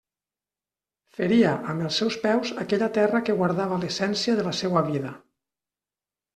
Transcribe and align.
Feria 1.17 1.51
amb 1.73 1.85
els 1.89 1.99
seus 2.01 2.17
peus 2.25 2.55
aquella 2.65 2.89
terra 2.97 3.23
que 3.29 3.37
guardava 3.43 3.81
l'essència 3.85 4.39
de 4.43 4.49
la 4.51 4.57
seua 4.65 4.87
vida. 4.93 5.17